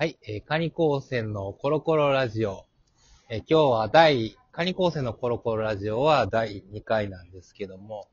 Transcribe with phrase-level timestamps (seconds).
[0.00, 2.64] はい、えーカニ高専のコロコロラジオ。
[3.28, 8.08] えー今日は第、カニ高専のコロコロラジオは第2回なんですけども、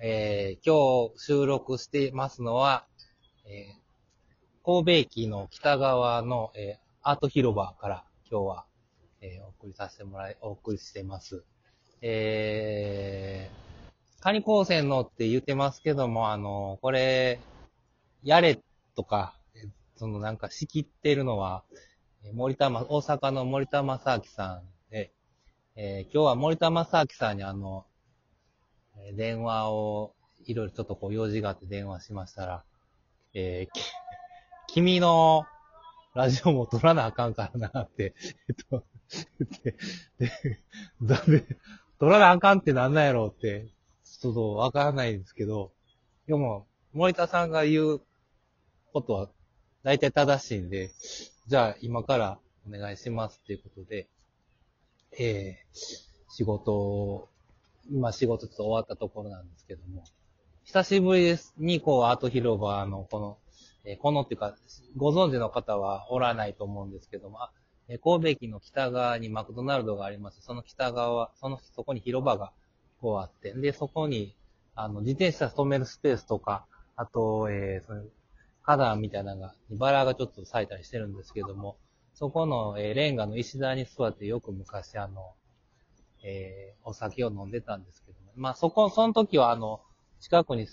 [0.00, 2.84] えー今日収録してますのは、
[3.46, 8.64] えー神戸駅の北側の、えーアート広場から今日は、
[9.20, 11.44] えーお送りさせてもらい、お送りしてます。
[12.02, 17.38] えー、カニ高専のって言ってますけども、あの、これ、
[18.24, 18.58] やれ
[18.96, 19.37] とか、
[19.98, 21.64] そのなんか仕切ってるのは、
[22.32, 25.12] 森田ま、大阪の森田正明さんで、
[25.74, 27.84] えー今日は森田正明さんにあの、
[29.14, 30.14] 電話を、
[30.46, 32.64] いろいろちょっとこう用事があって電話しましたら、
[33.34, 33.80] えー
[34.68, 35.46] 君の
[36.14, 38.14] ラジオも撮らなあかんからなって、
[38.48, 38.84] えっと、
[39.40, 39.76] 言って、
[40.18, 40.60] で、
[41.02, 41.42] だめ、
[41.98, 43.66] 撮らなあかんってなんなんやろうって、
[44.04, 45.72] ちょっとわからないんですけど、
[46.26, 48.00] でも、森田さんが言う
[48.92, 49.28] ことは
[49.82, 50.90] 大体正しいんで、
[51.46, 54.08] じゃあ今からお願いしますっていうことで、
[55.18, 55.78] えー、
[56.28, 57.28] 仕事を、
[57.90, 60.04] 今仕事ちょっと終わったところなんですけども、
[60.64, 63.38] 久しぶりですに、こう、アート広場の、この、
[63.84, 64.54] えーこのっていうか、
[64.96, 67.50] ご存知の方はおらないと思うんですけども、あ
[67.88, 72.52] えー神戸駅の北側にマクドナルドがありまして、その北側、その、そこに広場が
[73.00, 74.34] こうあって、で、そこに、
[74.74, 76.66] あの、自転車止めるスペースとか、
[76.96, 78.02] あと、えー、その、
[78.68, 81.78] 花壇みたいなのが、バラがちょっと咲いたりしてるんですけども、
[82.12, 85.32] そこの、えーレンガの石段に座ってよく昔、あの、
[86.22, 89.80] えーお酒を飲んでたんですけども、まあ、そこ、その時は、あの、
[90.20, 90.66] 近くに、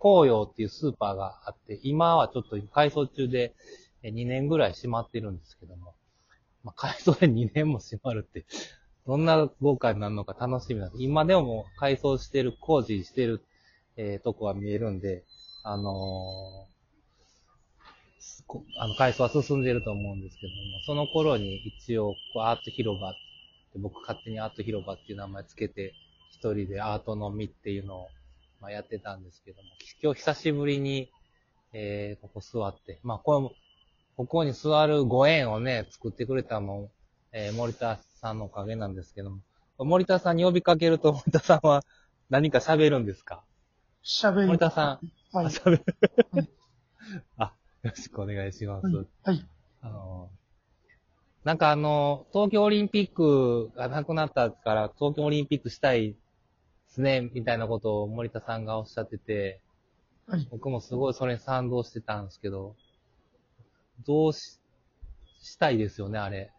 [0.00, 3.54] 紅葉っていうスーパーがあって、今はちょっと改装中で、
[4.02, 5.94] 2年ぐらい閉まってるんですけども、
[6.64, 8.46] まあ、改装で2年も閉まるって、
[9.06, 11.02] どんな豪華になるのか楽しみなんです。
[11.04, 13.44] 今でももう改装してる、工事してる、
[13.96, 15.24] えーとこは見えるんで、
[15.62, 16.77] あのー
[18.78, 25.94] あの、改装は進んでいると思うんですけども、その頃に一応、こうアート広場って、僕勝手にアート広場っていう名前つけて、
[26.32, 28.08] 一人でアートのみっていうのを、
[28.60, 29.68] まあ、やってたんですけども、
[30.02, 31.10] 今日久しぶりに、
[31.72, 33.52] えー、ここ座って、まあ、これも、
[34.16, 36.90] ここに座るご縁をね、作ってくれたのも、
[37.32, 39.38] えー森田さんのおかげなんですけども、
[39.78, 41.84] 森田さんに呼びかけると、森田さんは
[42.30, 43.44] 何か喋るんですか？
[44.04, 44.46] 喋り。
[44.46, 45.00] 森田さん、
[45.32, 45.46] はい。
[45.46, 45.84] あ喋る
[46.32, 46.48] はい。
[47.38, 47.52] あ、
[47.88, 48.86] よろしくお願いします。
[48.86, 49.06] はい。
[49.24, 49.46] はい。
[49.80, 50.30] あの、
[51.44, 56.16] なんかあの、東京オリンピックがなくなったから、東京オリンピックしたいで
[56.88, 59.60] すね、みたいなことを森田さんがおっしゃってて、
[60.26, 60.46] はい。
[60.50, 62.76] 僕もすごいそれに賛同してたんですけど、
[64.06, 64.60] どうし、
[65.40, 66.52] したいですよね、あれ。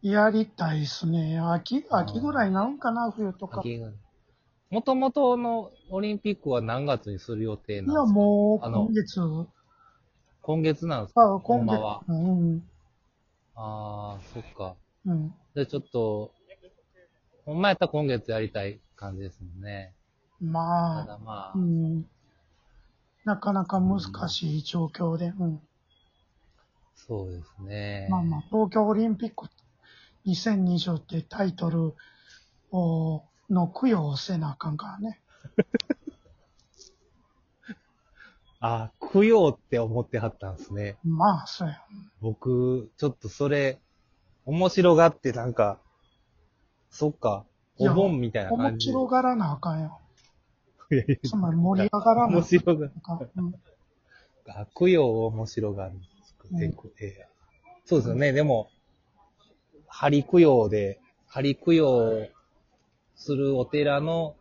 [0.00, 1.38] やりたいですね。
[1.38, 3.60] 秋、秋ぐらいなんかな、冬とか。
[3.62, 3.80] い
[4.70, 8.14] もともとのオリンピックは何月にする予定なんや、ですか？
[8.14, 9.20] もう、あの今月、
[10.50, 11.34] 今月なんですか？
[11.34, 12.02] あ、今月は。
[12.08, 12.62] うん。
[13.54, 14.74] ああ、そっか。
[15.06, 15.32] うん。
[15.54, 16.32] じゃあちょっと、
[17.44, 19.94] ほんまやったら今月やりたい感じですもんね。
[20.40, 22.04] たまあ、だまあ、うん。
[23.24, 25.60] なかなか難しい状況で、うん。
[26.96, 28.08] そうですね。
[28.10, 29.46] まあまあ、東京オリンピック
[30.24, 31.94] 2020ってタイトル
[32.72, 35.20] を、の供養をせなあかんからね。
[38.60, 40.96] あ、供養って思ってはったんですね。
[41.04, 41.80] まあ、そうや。
[42.20, 43.78] 僕、ちょっとそれ、
[44.44, 45.78] 面白がってなんか、
[46.90, 47.44] そっか、
[47.78, 48.88] お盆みたいな感面じ。
[48.88, 49.98] 白がらなあかんよ。
[51.22, 53.30] つまり盛り上がらな面あ白が、かん。
[53.36, 53.54] うん
[54.48, 55.92] あ供養を面白がる。
[57.86, 58.32] そうですよね。
[58.32, 58.68] でも、
[59.86, 60.98] 針供養で、
[61.28, 62.28] 針供養
[63.16, 64.34] するお寺の、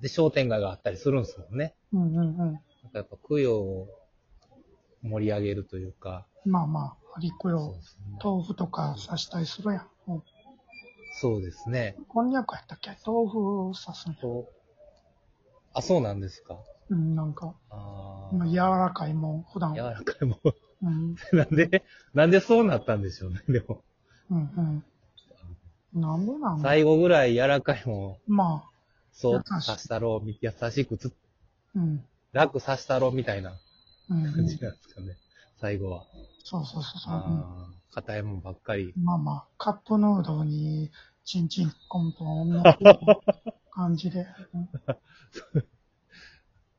[0.00, 1.74] で、商店街があったりするんですもんね。
[1.92, 2.36] うんうんうん。
[2.36, 2.60] なんか
[2.94, 3.88] やっぱ供養を
[5.02, 7.74] 盛り上げるというか、まあまあ、ハリコそうよ。
[7.74, 8.18] ですね。
[8.22, 9.88] 豆腐とか刺したりするやん。
[10.08, 10.22] うん、
[11.20, 11.96] そうですね。
[12.08, 12.90] こんにゃくやったっけ？
[13.06, 14.16] 豆腐刺すん
[15.72, 16.58] あ、そうなんですか？
[16.90, 19.72] うん、なんか、あまあ、柔らかいもん、普段。
[19.72, 20.40] あ、柔らかいもん。
[20.82, 23.82] うん、 なんで、なんでそうなったんでしょうね、でも。
[24.30, 26.00] うん、うん。
[26.00, 26.56] なんでなん？
[26.56, 28.70] だ最後ぐらい柔らかいもん、まあ、
[29.14, 31.12] そう刺したろう、優しくつ、
[31.74, 33.56] うん、楽刺したろうみたいな
[34.10, 34.32] うん、うん。
[34.32, 35.16] 感じなんですかね。
[35.60, 36.04] 最後は。
[36.42, 38.92] そうそうそうそう、硬いもんばっかり。
[38.96, 40.90] まあまあ、カップヌードルに、
[41.24, 42.62] チンチンコンと同じ
[43.70, 44.26] 感じで。
[44.52, 44.68] う ん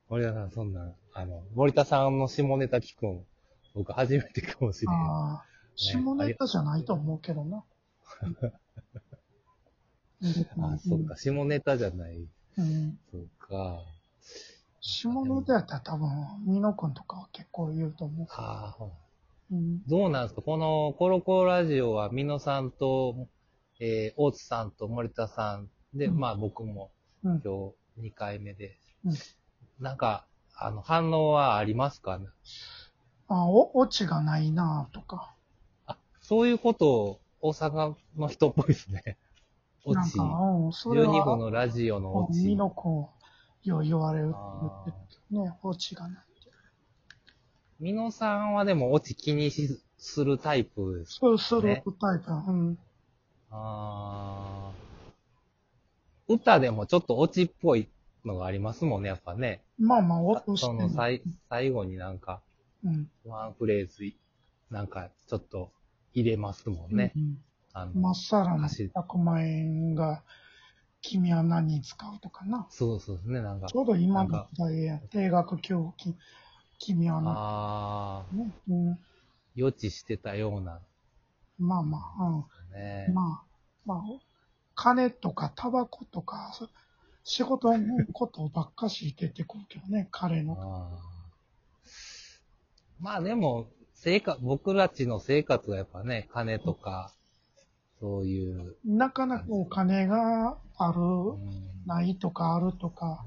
[0.08, 3.26] 森田さん、そんな、あの、森田さんの下ネタ聞くん、
[3.74, 4.96] 僕初めてかもしれん。
[4.96, 5.46] ああ、
[5.76, 7.64] 下ネタじゃないと思うけどな。
[10.22, 10.28] う
[10.62, 12.28] んあ、そっか、下ネタじゃない。
[12.58, 12.98] うん。
[13.12, 13.80] そっか。
[14.82, 16.10] 下ネタやったら多分、
[16.46, 18.28] ミノ君とかは結構言うと思う。
[18.32, 18.86] ああ、
[19.52, 19.82] うん。
[19.88, 20.42] どうなんですか？
[20.42, 23.28] このコロコロラジオは、ミノさんと、
[23.80, 26.92] えー、大津さんと森田さんで、うんまあ僕も
[27.24, 27.42] うん。
[27.42, 29.14] 今日2回目で、うん
[29.80, 30.26] なんか、
[30.56, 32.28] あの、反応はありますかね？
[33.28, 35.34] あ、お、オチがないなとか。
[35.86, 39.18] あ、そういうことを大阪の人っぽいですね。
[39.86, 40.40] オチなんか、。
[40.66, 41.14] うん、それは。
[41.14, 42.42] 12分のラジオのオチ。
[42.42, 43.10] みの子、
[43.64, 44.86] よう言われるあ。
[45.32, 46.26] ね、オチがない。
[47.80, 51.18] ミノさんはでもオチ気にしするタイプです。
[51.20, 52.32] そうするねタイプ。
[52.32, 52.78] うん。
[53.52, 57.88] あー歌でもちょっとオチっぽい
[58.24, 59.62] のがありますもんね、やっぱね。
[59.78, 62.42] まあまあ、そ落としてもの最最後になんか、
[62.84, 63.10] うん。
[63.26, 64.12] ワンフレーズ、
[64.72, 65.72] なんかちょっと
[66.14, 67.12] 入れますもんね。
[67.16, 67.38] うん
[67.78, 70.24] あのまっさらの走る100万円が、
[71.02, 72.68] 君は何に使うとかな。
[72.70, 73.76] そうそうですね、なんかち。
[73.78, 75.00] ょうど今の時代や。
[75.12, 76.18] 定額給付金、
[76.80, 78.50] 君は何ああ、ね。
[78.70, 79.00] うん。
[79.56, 80.80] 予知してたような、
[81.60, 83.14] まあまあ、ねうん。。
[83.14, 83.46] まあ、
[83.86, 84.02] まあ、
[84.74, 86.70] 金とかタバコとか、そ
[87.26, 90.56] 仕事のことばっかし出てくるけどね、 彼の。
[93.02, 97.12] まあでも、生活、僕たちの生活がやっぱね、金とか、
[98.00, 103.24] そういう、なかなかお金がある、うんないとかあるとか、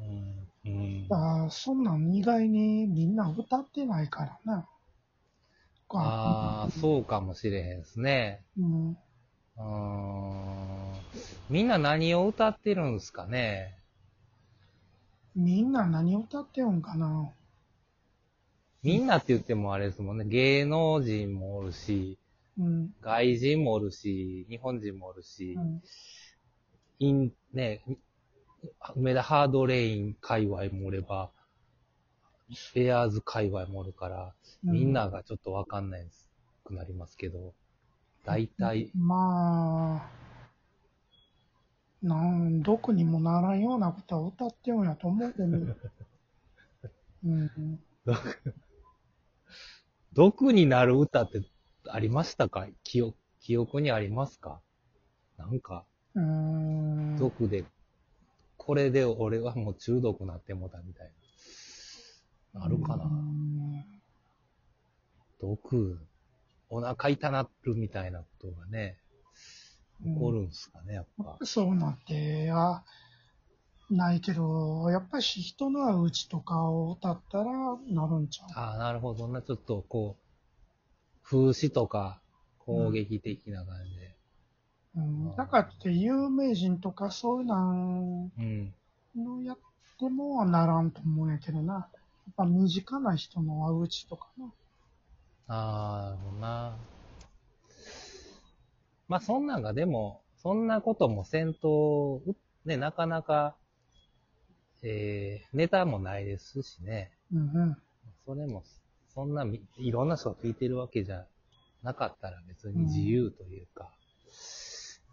[0.64, 4.68] うんうんあーそんなん意外にみんな歌ってないからな。
[5.90, 8.42] ああ、そうかもしれへんですね。
[8.58, 8.96] うん。
[11.48, 13.78] みんな何を歌ってるんですかね？
[15.36, 17.30] みんな何歌ってるんかな？
[18.82, 20.24] みんなって言ってもあれですもんね。
[20.24, 22.18] 芸能人もおるし、
[22.58, 22.94] うん。
[23.00, 25.82] 外人もおるし、日本人もおるし、うん。
[26.98, 27.82] イン、ね、
[28.96, 31.30] 梅田ハードレイン界隈もおれば、
[32.74, 36.28] ベアーズ界隈もおるから、みんながちょっとわかんないです
[36.68, 37.54] くなりますけど、
[38.24, 40.18] 大体、まあ、
[42.02, 45.46] なん、毒にもならんようなことは歌ってるんやと思うけど、
[47.24, 47.80] うん。
[50.12, 51.42] 毒になる歌って
[51.90, 52.66] ありましたか？
[52.84, 54.60] 記憶、記憶にありますか？
[55.36, 57.16] なんか、うーん。
[57.16, 57.64] 毒で、
[58.56, 61.10] これで俺はもう中毒なってもたみたい
[62.54, 62.64] な。
[62.64, 63.04] あるかな？
[63.04, 63.84] うん
[65.40, 66.00] 毒、
[66.68, 68.98] お腹痛なるみたいなことがね、
[70.02, 71.38] 起こるんすかね、やっぱ。
[71.44, 72.82] そうなって、あ、
[73.88, 77.44] ないけど、やっぱり人の会ううちとかを歌ったら
[77.88, 78.48] なるんちゃう？
[78.54, 79.42] ああ、なるほどな。
[79.42, 80.22] ちょっとこう、
[81.30, 82.20] 風刺とか
[82.58, 84.16] 攻撃的な感じで。
[84.96, 85.36] うん。
[85.36, 88.74] だからって有名人とかそういうなんうん。
[89.16, 89.58] のやっ
[89.98, 91.74] てもならんと思うんやけどな。
[91.74, 94.52] やっぱ身近な人の会ううちとかな。
[95.48, 96.76] ああ、なるほどな。
[99.08, 102.20] まあ、そんなんがでも、そんなことも戦闘、
[102.64, 103.56] ね、なかなか、
[104.82, 107.10] えー、ネタもないですしね。
[107.32, 107.76] うんうん。
[108.26, 108.62] それも、
[109.14, 111.26] そんなみ、いろんな人が聞いてるわけじゃ
[111.82, 113.90] なかったら別に自由というか、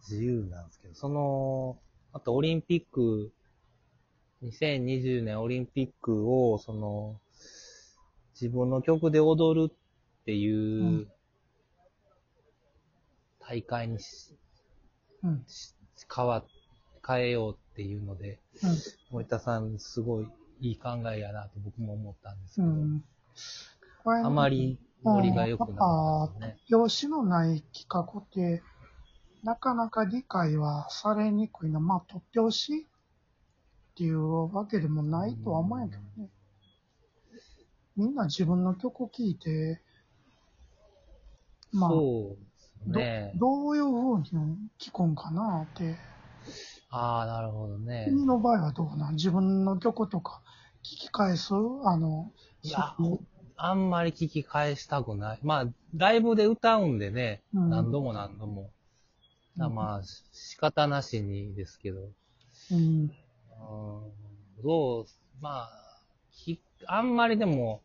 [0.10, 1.78] 自由なんですけど、その、
[2.14, 3.32] あとオリンピック、
[4.44, 7.20] 2020年オリンピックを、その、
[8.34, 11.12] 自分の曲で踊るっていううん
[13.48, 14.34] 大会にし
[15.24, 15.44] うん。
[15.48, 15.74] し
[16.14, 16.44] 変わ、
[17.08, 18.78] 変えようっていうので、うん。
[19.12, 20.28] 森田さんすごい
[20.62, 23.04] いい考えやなと僕も思ったんですけど、うん。
[24.06, 26.58] あまりノリが良くなかったですね。
[26.70, 28.64] 拍子のない企画って、
[29.44, 31.80] なかなか理解はされにくいな。
[31.80, 32.80] まあ、突拍子っ
[33.96, 36.30] ていうわけでもないとは思うんやけどね。
[37.96, 39.82] みんな自分の曲聴いて、
[41.72, 43.32] まあ、そうですどね。
[43.36, 45.96] どういう風に聞くんかなって。
[46.90, 48.06] ああ、なるほどね。
[48.08, 49.16] 君の場合はどうなん？
[49.16, 50.42] 自分の曲とか
[50.84, 51.54] 聞き返す？
[51.86, 52.32] あの、
[52.64, 52.96] いや
[53.58, 55.40] あんまり聞き返したくない。
[55.44, 58.72] まあ、ライブで歌うんでね、うん何度も何度も。
[59.58, 60.02] まあ、
[60.34, 62.02] 仕方なしにですけど。
[62.72, 62.78] うん。
[62.78, 63.12] うん
[64.64, 65.06] どう、
[65.42, 65.70] まあ、
[66.32, 67.82] きあんまりでも、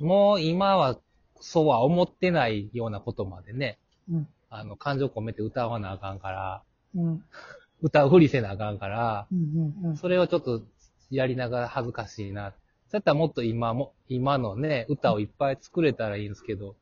[0.00, 0.98] もう今は
[1.40, 3.78] そうは思ってないようなことまでね、
[4.10, 4.28] うん。
[4.50, 6.62] あの、感情込めて歌わなあかんから、
[6.94, 7.24] うん。
[7.80, 9.74] 歌うふりせなあかんから、うん。
[9.84, 9.96] うん。
[9.96, 10.62] それをちょっと
[11.10, 12.54] やりながら恥ずかしいな。
[12.90, 16.74] そうやったらもっと今も、今のね、歌をいっぱい作れたらいいんですけど、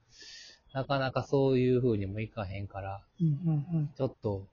[0.72, 3.28] なかなかそういう風にもいかへんから、うん。
[3.28, 3.90] うん。
[3.96, 4.46] ちょっと、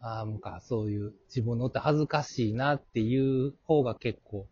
[0.00, 4.46] ああ、なんかそういう自分の歌恥ずかしいなっていう方が結構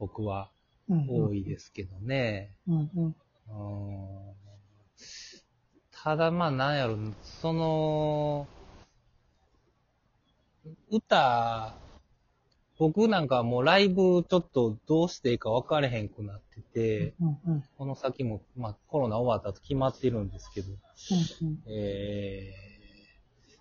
[0.00, 0.50] 僕は
[0.88, 1.06] うん。
[1.08, 2.50] 多いですけどね。
[2.66, 2.90] うん。
[2.96, 3.04] うん。
[3.04, 4.34] うん
[6.02, 8.46] ただまあなんやろ、その、
[10.90, 11.74] 歌、
[12.78, 17.64] 僕なんかもうライブちょっとどうしていいか分かれへんくなってて、うんうん。
[17.78, 20.72] この先も、まあコロナ終わった後決まってるんですけど、う
[21.44, 21.58] んうん。
[21.68, 22.52] え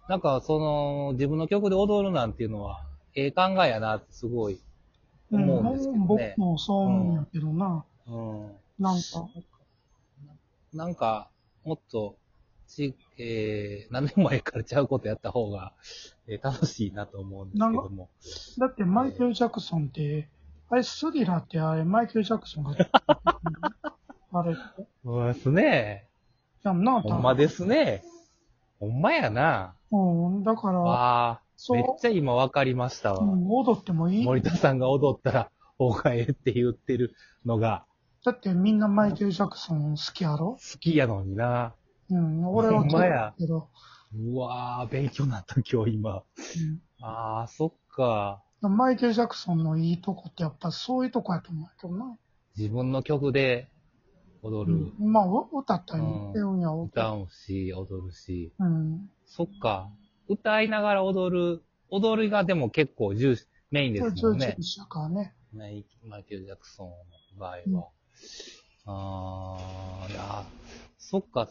[0.08, 2.84] ー、なんかその自分の曲で踊るなんていうのは、
[3.16, 4.60] ええ考えやなってすごい
[5.32, 6.34] 思うんですけどね。
[6.38, 7.86] 僕もそう思うんやけどな。
[8.08, 8.52] うん。
[8.80, 9.30] なんか、
[10.74, 11.30] なんか、
[11.64, 12.16] もっと、
[12.68, 15.74] ち、えー、何年前からちゃうことやった方が、
[16.28, 18.10] えー楽しいなと思うんですけども。
[18.60, 20.30] だってマイケル・ジャクソンって、
[20.70, 22.72] あれスリラーってあれマイケル・ジャクソンが、
[24.32, 24.88] あれって。
[25.04, 26.08] そうですね。
[26.64, 28.04] じゃあな、ほんまですね。
[28.80, 29.76] ほんまやな。
[29.92, 29.98] う
[30.40, 33.20] ん、だから、ああ、めっちゃ今わかりましたわ。
[33.20, 34.26] うん、踊ってもいい。
[34.26, 37.16] 森田さんが踊ったら、方がええって言ってる
[37.46, 37.84] のが
[38.24, 40.52] だってみんなマイケル・ジャクソン好きやろ？
[40.52, 41.74] 好きやのにな。
[42.10, 43.70] うん、俺はほんまやけど、
[44.16, 46.24] うわー、勉強になった今日今。
[47.02, 48.44] ああ、そっか。
[48.62, 52.18] うん、マイケル・ジャクソンのいいとこってやっぱそういうとこやと思うけどな。
[52.58, 53.68] 自分の曲で
[54.44, 54.92] 踊る。
[55.00, 58.54] うん、まあ、う歌ったりってうんや、歌うし、踊るし。
[58.60, 59.10] うん。
[59.26, 59.90] そっか。
[60.28, 64.64] 歌いながら踊る、踊りがでも結構重視、メインですもんね重。
[64.64, 65.34] 視やからね。
[65.54, 66.96] マイマイケル・ジャクソンの
[67.40, 67.90] 場合は。
[68.86, 70.46] ああ、いや、
[70.98, 71.50] そっか。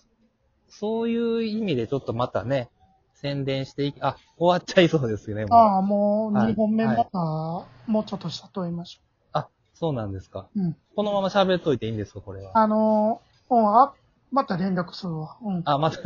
[0.78, 2.70] そういう意味でちょっとまたね、
[3.14, 5.58] 宣伝していき、あ、終わっちゃいそうですよね、もう。
[5.58, 7.18] ああ、もうはい2本目また、
[7.86, 9.00] もうちょっとしたと言いましょ
[9.38, 10.48] あ、そうなんですか。
[10.56, 10.60] う。
[10.60, 10.76] うん。
[10.96, 12.58] このまま喋っといていいんですか、これは。
[12.58, 13.92] あのー、うん、あ、
[14.30, 15.36] また連絡するわ。
[15.42, 15.62] うん。
[15.66, 15.98] あ、また、